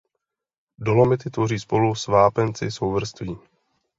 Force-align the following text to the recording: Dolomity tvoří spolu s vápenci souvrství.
Dolomity 0.77 1.29
tvoří 1.29 1.59
spolu 1.59 1.95
s 1.95 2.07
vápenci 2.07 2.71
souvrství. 2.71 3.37